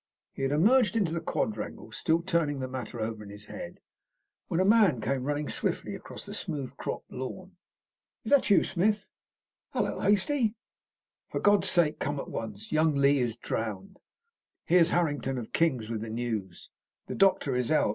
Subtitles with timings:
[0.33, 3.79] He had emerged into the quadrangle, still turning the matter over in his head,
[4.47, 7.55] when a man came running swiftly across the smooth cropped lawn.
[8.23, 9.11] "Is that you, Smith?"
[9.75, 10.55] "Hullo, Hastie!"
[11.29, 12.71] "For God's sake come at once!
[12.71, 13.99] Young Lee is drowned!
[14.65, 16.71] Here's Harrington of King's with the news.
[17.05, 17.89] The doctor is out.